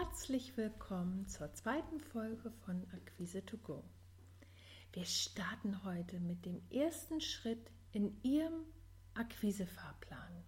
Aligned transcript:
Herzlich 0.00 0.56
willkommen 0.56 1.26
zur 1.26 1.52
zweiten 1.52 2.00
Folge 2.00 2.50
von 2.64 2.86
Akquise 2.94 3.44
to 3.44 3.58
Go. 3.58 3.84
Wir 4.94 5.04
starten 5.04 5.84
heute 5.84 6.20
mit 6.20 6.46
dem 6.46 6.62
ersten 6.70 7.20
Schritt 7.20 7.70
in 7.92 8.18
Ihrem 8.22 8.64
Akquisefahrplan. 9.12 10.42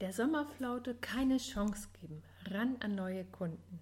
Der 0.00 0.14
Sommerflaute 0.14 0.94
keine 0.94 1.36
Chance 1.36 1.88
geben, 2.00 2.22
ran 2.46 2.76
an 2.80 2.94
neue 2.94 3.26
Kunden. 3.26 3.78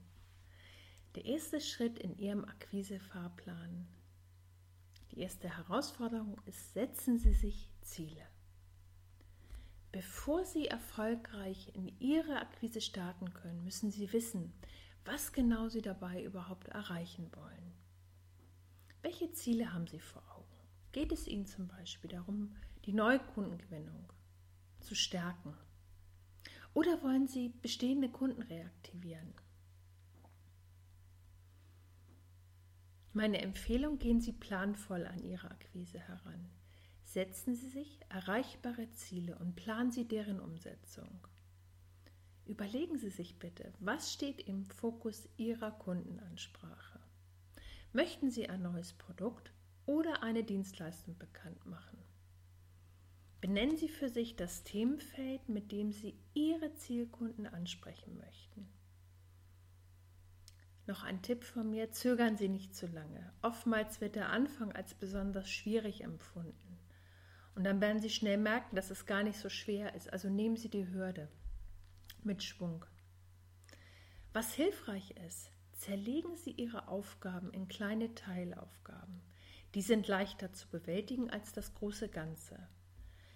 Der 1.15 1.27
erste 1.27 1.61
Schritt 1.61 2.01
in 2.01 2.19
Ihrem 2.19 2.45
Akquisefahrplan. 2.45 3.87
Die 5.13 5.21
erste 5.21 5.57
Herausforderung 5.57 6.41
ist, 6.47 6.75
setzen 6.75 7.17
Sie 7.17 7.35
sich 7.35 7.71
Ziele. 7.83 8.27
Bevor 9.93 10.45
Sie 10.45 10.69
erfolgreich 10.69 11.75
in 11.75 11.89
Ihre 11.99 12.37
Akquise 12.37 12.81
starten 12.81 13.33
können, 13.35 13.65
müssen 13.65 13.91
Sie 13.91 14.13
wissen, 14.13 14.53
was 15.05 15.33
genau 15.33 15.69
Sie 15.69 15.83
dabei 15.83 16.23
überhaupt 16.23 16.69
erreichen 16.69 17.31
wollen. 17.35 17.73
Welche 19.03 19.33
Ziele 19.33 19.73
haben 19.73 19.89
Sie 19.89 19.99
vor 19.99 20.23
Augen? 20.37 20.47
Geht 20.93 21.11
es 21.11 21.27
Ihnen 21.27 21.47
zum 21.47 21.67
Beispiel 21.67 22.11
darum, 22.11 22.55
die 22.85 22.93
Neukundengewinnung 22.93 24.13
zu 24.79 24.95
stärken? 24.95 25.57
Oder 26.73 27.03
wollen 27.03 27.27
Sie 27.27 27.49
bestehende 27.49 28.09
Kunden 28.09 28.43
reaktivieren? 28.43 29.35
Meine 33.13 33.41
Empfehlung, 33.41 33.99
gehen 33.99 34.21
Sie 34.21 34.33
planvoll 34.33 35.05
an 35.05 35.25
Ihre 35.25 35.51
Akquise 35.51 35.99
heran. 35.99 36.49
Setzen 37.11 37.57
Sie 37.57 37.69
sich 37.71 37.99
erreichbare 38.09 38.89
Ziele 38.93 39.37
und 39.41 39.57
planen 39.57 39.91
Sie 39.91 40.07
deren 40.07 40.39
Umsetzung. 40.39 41.27
Überlegen 42.47 42.99
Sie 42.99 43.11
sich 43.11 43.37
bitte, 43.41 43.73
was 43.81 44.13
steht 44.13 44.41
im 44.47 44.65
Fokus 44.67 45.29
Ihrer 45.37 45.73
Kundenansprache? 45.73 47.01
Möchten 47.93 48.31
Sie 48.31 48.49
ein 48.49 48.63
neues 48.63 48.93
Produkt 48.93 49.53
oder 49.87 50.23
eine 50.23 50.45
Dienstleistung 50.45 51.19
bekannt 51.19 51.67
machen? 51.67 51.99
Benennen 53.41 53.77
Sie 53.77 53.89
für 53.89 54.09
sich 54.09 54.37
das 54.37 54.63
Themenfeld, 54.63 55.49
mit 55.49 55.73
dem 55.73 55.91
Sie 55.91 56.15
Ihre 56.35 56.73
Zielkunden 56.77 57.49
ansprechen 57.49 58.19
möchten. 58.19 58.69
Noch 60.87 61.03
ein 61.03 61.23
Tipp 61.23 61.43
von 61.43 61.69
mir, 61.69 61.91
zögern 61.91 62.37
Sie 62.37 62.49
nicht 62.49 62.77
zu 62.77 62.87
lange. 62.87 63.33
Oftmals 63.43 64.01
wird 64.01 64.15
der 64.15 64.29
Anfang 64.29 64.71
als 64.71 64.95
besonders 64.95 65.51
schwierig 65.51 66.05
empfunden. 66.05 66.80
Und 67.61 67.65
dann 67.65 67.83
werden 67.83 68.01
Sie 68.01 68.09
schnell 68.09 68.39
merken, 68.39 68.75
dass 68.75 68.91
es 68.91 69.05
gar 69.05 69.23
nicht 69.23 69.39
so 69.39 69.51
schwer 69.51 69.95
ist. 69.95 70.11
Also 70.11 70.31
nehmen 70.31 70.57
Sie 70.57 70.71
die 70.71 70.89
Hürde 70.89 71.29
mit 72.25 72.43
Schwung. 72.43 72.87
Was 74.33 74.55
hilfreich 74.55 75.11
ist, 75.29 75.51
zerlegen 75.73 76.39
Sie 76.39 76.53
Ihre 76.53 76.89
Aufgaben 76.89 77.53
in 77.53 77.69
kleine 77.69 78.15
Teilaufgaben. 78.15 79.21
Die 79.75 79.83
sind 79.83 80.09
leichter 80.09 80.55
zu 80.55 80.69
bewältigen 80.69 81.29
als 81.29 81.53
das 81.53 81.75
große 81.75 82.09
Ganze. 82.09 82.67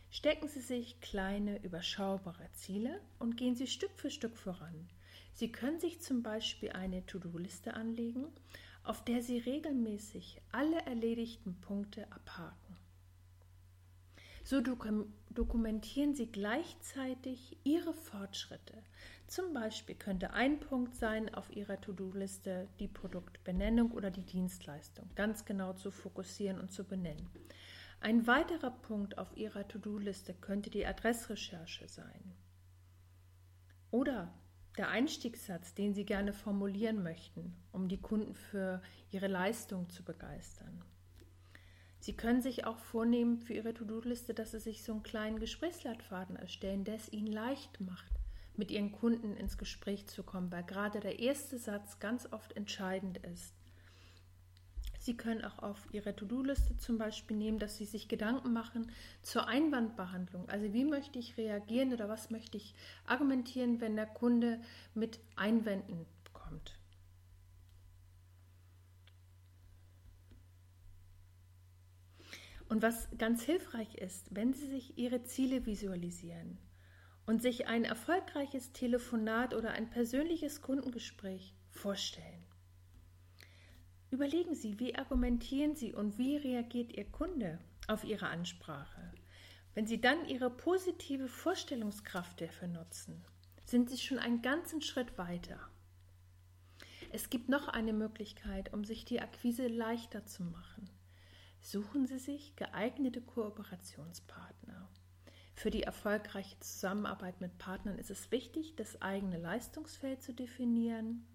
Stecken 0.09 0.49
Sie 0.49 0.63
sich 0.63 1.03
kleine, 1.03 1.63
überschaubare 1.63 2.51
Ziele 2.53 3.03
und 3.19 3.37
gehen 3.37 3.57
Sie 3.57 3.67
Stück 3.67 3.93
für 3.95 4.11
Stück 4.11 4.39
voran. 4.39 4.89
Sie 5.35 5.53
können 5.53 5.81
sich 5.81 6.01
zum 6.01 6.23
Beispiel 6.23 6.71
eine 6.71 7.05
To-Do-Liste 7.05 7.75
anlegen, 7.75 8.25
auf 8.85 9.05
der 9.05 9.21
Sie 9.21 9.37
regelmäßig 9.37 10.41
alle 10.51 10.81
erledigten 10.87 11.61
Punkte 11.61 12.11
abhaken. 12.11 12.84
So 14.47 14.61
dokumentieren 14.61 16.15
Sie 16.15 16.27
gleichzeitig 16.27 17.57
Ihre 17.65 17.95
Fortschritte. 17.95 18.75
Zum 19.27 19.55
Beispiel 19.55 19.95
könnte 19.97 20.35
ein 20.35 20.61
Punkt 20.61 20.95
sein 20.97 21.35
auf 21.35 21.51
Ihrer 21.57 21.81
To-Do-Liste 21.81 22.69
die 22.79 22.89
Produktbenennung 22.89 23.93
oder 23.93 24.11
die 24.11 24.27
Dienstleistung 24.27 25.09
ganz 25.15 25.47
genau 25.47 25.73
zu 25.73 25.91
fokussieren 25.91 26.61
und 26.61 26.71
zu 26.71 26.85
benennen. 26.85 27.31
Ein 28.01 28.27
weiterer 28.27 28.71
Punkt 28.71 29.17
auf 29.17 29.35
Ihrer 29.35 29.67
To-Do-Liste 29.67 30.35
könnte 30.35 30.69
die 30.69 30.85
Adressrecherche 30.85 31.89
sein. 31.89 32.35
Oder 33.91 34.31
der 34.77 34.89
Einstiegssatz, 34.89 35.73
den 35.73 35.95
Sie 35.95 36.05
gerne 36.05 36.35
formulieren 36.35 37.03
möchten, 37.03 37.57
um 37.73 37.89
die 37.89 38.01
Kunden 38.01 38.35
für 38.35 38.83
Ihre 39.11 39.29
Leistung 39.29 39.89
zu 39.89 40.05
begeistern. 40.05 40.85
Sie 42.05 42.13
können 42.13 42.43
sich 42.43 42.67
auch 42.67 42.77
vornehmen 42.77 43.39
für 43.39 43.55
Ihre 43.55 43.73
To-Do-Liste, 43.73 44.35
dass 44.35 44.51
Sie 44.51 44.61
sich 44.61 44.83
so 44.83 44.93
einen 44.93 45.03
kleinen 45.03 45.41
Gesprächsleitfaden 45.41 46.37
erstellen, 46.37 46.85
der 46.85 46.97
es 46.97 47.11
Ihnen 47.11 47.33
leicht 47.33 47.81
macht, 47.81 48.13
mit 48.59 48.71
Ihren 48.71 48.93
Kunden 48.93 49.39
ins 49.39 49.57
Gespräch 49.57 50.07
zu 50.07 50.23
kommen, 50.23 50.53
weil 50.53 50.65
gerade 50.65 51.01
der 51.01 51.19
erste 51.19 51.57
Satz 51.57 52.01
ganz 52.01 52.31
oft 52.31 52.55
entscheidend 52.59 53.17
ist. 53.33 53.55
Sie 54.99 55.17
können 55.17 55.47
auch 55.47 55.61
auf 55.61 55.79
Ihre 55.93 56.15
To-Do-Liste 56.15 56.77
zum 56.77 56.99
Beispiel 56.99 57.39
nehmen, 57.39 57.59
dass 57.59 57.79
Sie 57.79 57.87
sich 57.87 58.07
Gedanken 58.07 58.53
machen 58.53 58.93
zur 59.23 59.49
Einwandbehandlung. 59.49 60.47
Also 60.51 60.75
wie 60.75 60.85
möchte 60.85 61.19
ich 61.19 61.39
reagieren 61.39 61.95
oder 61.95 62.11
was 62.11 62.29
möchte 62.29 62.59
ich 62.59 62.75
argumentieren, 63.07 63.81
wenn 63.81 63.97
der 63.97 64.05
Kunde 64.05 64.61
mit 64.93 65.21
Einwänden 65.37 66.05
Und 72.75 72.83
was 72.83 73.07
ganz 73.19 73.45
hilfreich 73.45 73.95
ist, 73.95 74.35
wenn 74.35 74.53
Sie 74.53 74.67
sich 74.67 74.99
Ihre 74.99 75.23
Ziele 75.23 75.65
visualisieren 75.65 76.59
und 77.25 77.41
sich 77.41 77.69
ein 77.69 77.85
erfolgreiches 77.85 78.73
Telefonat 78.73 79.55
oder 79.55 79.71
ein 79.71 79.91
persönliches 79.91 80.61
Kundengespräch 80.61 81.55
vorstellen. 81.71 82.45
Überlegen 84.11 84.57
Sie, 84.57 84.81
wie 84.81 84.97
argumentieren 84.97 85.77
Sie 85.77 85.93
und 85.95 86.19
wie 86.19 86.37
reagiert 86.37 86.93
Ihr 86.97 87.05
Kunde 87.05 87.61
auf 87.87 88.03
Ihre 88.03 88.27
Ansprache. 88.27 89.13
Wenn 89.75 89.87
Sie 89.87 90.01
dann 90.01 90.27
Ihre 90.27 90.51
positive 90.51 91.29
Vorstellungskraft 91.29 92.41
dafür 92.41 92.67
nutzen, 92.67 93.25
sind 93.65 93.89
Sie 93.89 93.99
schon 93.99 94.19
einen 94.19 94.43
ganzen 94.43 94.83
Schritt 94.83 95.17
weiter. 95.17 95.61
Es 97.13 97.31
gibt 97.31 97.49
noch 97.49 97.69
eine 97.69 97.93
Möglichkeit, 97.93 98.75
um 98.75 98.85
sich 98.85 99.05
die 99.05 99.21
Akquise 99.21 99.69
leichter 99.69 100.27
zu 100.27 100.43
machen. 100.43 100.91
Suchen 101.65 102.07
Sie 102.07 102.19
sich 102.19 102.55
geeignete 102.57 103.23
Kooperationspartner. 103.23 104.87
Für 105.55 105.71
die 105.71 105.83
erfolgreiche 105.83 106.61
Zusammenarbeit 106.61 107.41
mit 107.41 107.57
Partnern 107.57 107.99
ist 107.99 108.11
es 108.11 108.31
wichtig, 108.31 108.77
das 108.77 109.01
eigene 109.01 109.39
Leistungsfeld 109.39 110.23
zu 110.23 110.35
definieren 110.35 111.27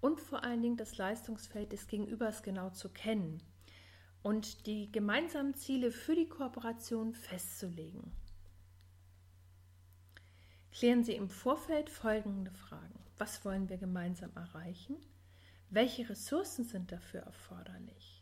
und 0.00 0.20
vor 0.20 0.44
allen 0.44 0.62
Dingen 0.62 0.76
das 0.76 0.96
Leistungsfeld 0.96 1.72
des 1.72 1.88
Gegenübers 1.88 2.44
genau 2.44 2.70
zu 2.70 2.88
kennen 2.88 3.42
und 4.22 4.68
die 4.68 4.92
gemeinsamen 4.92 5.54
Ziele 5.54 5.90
für 5.90 6.14
die 6.14 6.28
Kooperation 6.28 7.12
festzulegen. 7.12 8.12
Klären 10.70 11.02
Sie 11.02 11.16
im 11.16 11.28
Vorfeld 11.28 11.90
folgende 11.90 12.52
Fragen. 12.52 13.00
Was 13.18 13.44
wollen 13.44 13.68
wir 13.68 13.78
gemeinsam 13.78 14.30
erreichen? 14.36 14.94
Welche 15.68 16.08
Ressourcen 16.08 16.64
sind 16.64 16.92
dafür 16.92 17.22
erforderlich? 17.22 18.13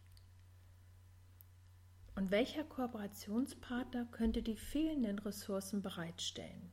Und 2.14 2.30
welcher 2.30 2.64
Kooperationspartner 2.64 4.06
könnte 4.06 4.42
die 4.42 4.56
fehlenden 4.56 5.18
Ressourcen 5.18 5.82
bereitstellen? 5.82 6.70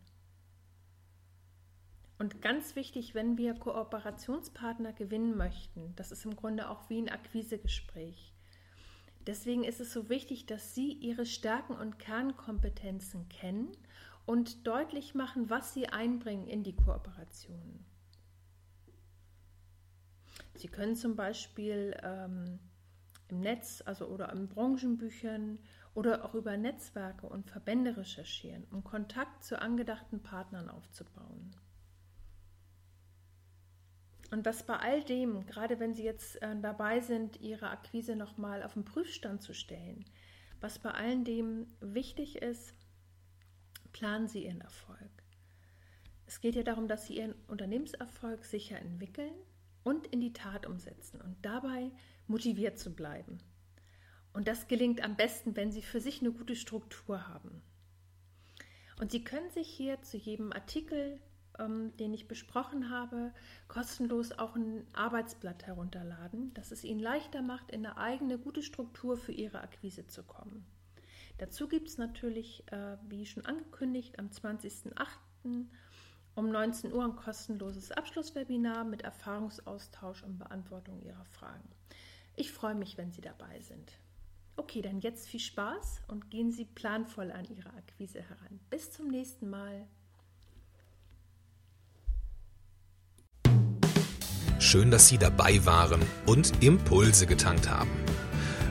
Und 2.18 2.42
ganz 2.42 2.76
wichtig, 2.76 3.16
wenn 3.16 3.38
wir 3.38 3.54
Kooperationspartner 3.54 4.92
gewinnen 4.92 5.38
möchten, 5.38 5.96
das 5.96 6.12
ist 6.12 6.26
im 6.26 6.36
Grunde 6.36 6.70
auch 6.70 6.90
wie 6.90 7.02
ein 7.02 7.08
Akquisegespräch. 7.08 8.34
Deswegen 9.26 9.64
ist 9.64 9.80
es 9.80 9.94
so 9.94 10.10
wichtig, 10.10 10.46
dass 10.46 10.76
Sie 10.76 10.92
Ihre 10.92 11.26
Stärken 11.26 11.74
und 11.74 11.98
Kernkompetenzen 11.98 13.30
kennen 13.30 13.72
und 14.26 14.68
deutlich 14.68 15.16
machen, 15.16 15.50
was 15.50 15.74
Sie 15.74 15.88
einbringen 15.88 16.48
in 16.48 16.64
die 16.64 16.76
Kooperation. 16.76 17.86
Sie 20.56 20.68
können 20.68 20.98
zum 20.98 21.16
Beispiel 21.16 21.96
ähm, 22.04 22.60
im 23.30 23.40
Netz, 23.42 23.82
also 23.86 24.08
oder 24.08 24.32
in 24.32 24.48
Branchenbüchern 24.48 25.60
oder 25.94 26.26
auch 26.26 26.34
über 26.34 26.56
Netzwerke 26.58 27.28
und 27.28 27.50
Verbände 27.50 27.98
recherchieren, 27.98 28.66
um 28.72 28.84
Kontakt 28.84 29.44
zu 29.44 29.62
angedachten 29.62 30.22
Partnern 30.22 30.70
aufzubauen. 30.70 31.52
Und 34.32 34.46
was 34.46 34.64
bei 34.64 34.78
all 34.78 35.04
dem, 35.04 35.46
gerade 35.48 35.80
wenn 35.80 35.96
Sie 35.96 36.04
jetzt 36.04 36.42
äh, 36.42 36.56
dabei 36.62 37.00
sind, 37.00 37.42
Ihre 37.42 37.70
Akquise 37.70 38.16
nochmal 38.16 38.62
auf 38.62 38.74
den 38.74 38.86
Prüfstand 38.86 39.42
zu 39.42 39.54
stellen, 39.54 40.06
was 40.62 40.78
bei 40.78 40.92
all 40.92 41.24
dem 41.24 41.66
wichtig 41.80 42.42
ist, 42.42 42.76
planen 43.92 44.28
Sie 44.28 44.46
Ihren 44.46 44.62
Erfolg. 44.62 45.00
Es 46.28 46.42
geht 46.42 46.56
ja 46.56 46.62
darum, 46.62 46.88
dass 46.88 47.08
Sie 47.08 47.18
Ihren 47.18 47.34
Unternehmenserfolg 47.48 48.46
sicher 48.46 48.78
entwickeln 48.78 49.34
und 49.90 50.06
in 50.06 50.22
die 50.22 50.34
Tat 50.34 50.68
umsetzen 50.68 51.20
und 51.20 51.36
dabei 51.42 51.92
motiviert 52.28 52.78
zu 52.78 52.94
bleiben. 52.94 53.40
Und 54.34 54.48
das 54.48 54.68
gelingt 54.68 55.04
am 55.04 55.16
besten, 55.16 55.56
wenn 55.56 55.72
Sie 55.72 55.82
für 55.82 56.00
sich 56.00 56.22
eine 56.22 56.32
gute 56.32 56.56
Struktur 56.56 57.28
haben. 57.28 57.64
Und 59.00 59.12
Sie 59.12 59.24
können 59.24 59.50
sich 59.50 59.68
hier 59.68 60.00
zu 60.04 60.18
jedem 60.18 60.54
Artikel, 60.54 61.20
ähm, 61.58 61.98
den 61.98 62.14
ich 62.14 62.28
besprochen 62.28 62.92
habe, 62.92 63.34
kostenlos 63.68 64.32
auch 64.32 64.56
ein 64.56 64.86
Arbeitsblatt 64.94 65.66
herunterladen, 65.66 66.54
das 66.54 66.72
es 66.72 66.84
Ihnen 66.84 67.00
leichter 67.00 67.42
macht, 67.42 67.72
in 67.72 67.84
eine 67.84 67.98
eigene 67.98 68.38
gute 68.38 68.62
Struktur 68.62 69.18
für 69.18 69.32
Ihre 69.32 69.62
Akquise 69.62 70.06
zu 70.06 70.22
kommen. 70.22 70.68
Dazu 71.40 71.68
gibt 71.68 71.88
es 71.88 71.98
natürlich, 71.98 72.64
äh, 72.72 72.98
wie 73.08 73.26
schon 73.26 73.46
angekündigt, 73.46 74.20
am 74.20 74.28
20.08. 74.28 75.66
um 76.36 76.50
19 76.50 76.94
Uhr 76.94 77.04
ein 77.04 77.16
kostenloses 77.16 77.92
Abschlusswebinar 77.92 78.84
mit 78.84 79.02
Erfahrungsaustausch 79.02 80.24
und 80.24 80.40
Beantwortung 80.40 81.02
Ihrer 81.02 81.26
Fragen. 81.26 81.70
Ich 82.36 82.52
freue 82.52 82.76
mich, 82.76 82.98
wenn 82.98 83.12
Sie 83.12 83.22
dabei 83.22 83.60
sind. 83.62 83.92
Okay, 84.56 84.82
dann 84.82 85.00
jetzt 85.00 85.28
viel 85.28 85.40
Spaß 85.40 86.02
und 86.08 86.30
gehen 86.30 86.52
Sie 86.52 86.66
planvoll 86.66 87.32
an 87.32 87.46
Ihre 87.46 87.70
Akquise 87.70 88.22
heran. 88.22 88.60
Bis 88.70 88.92
zum 88.92 89.08
nächsten 89.08 89.50
Mal. 89.50 89.88
Schön, 94.60 94.92
dass 94.92 95.08
Sie 95.08 95.18
dabei 95.18 95.66
waren 95.66 96.02
und 96.26 96.62
Impulse 96.62 97.26
getankt 97.26 97.70
haben. 97.70 97.90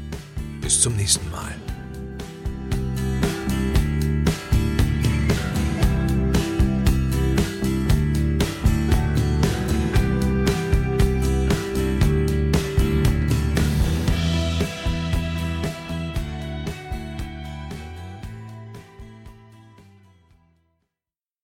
Bis 0.60 0.80
zum 0.80 0.96
nächsten 0.96 1.30
Mal. 1.30 1.54